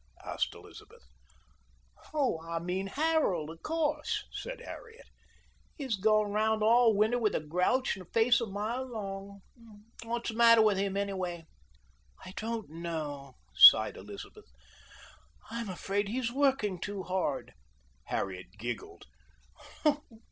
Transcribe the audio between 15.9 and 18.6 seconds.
he's working too hard." Harriet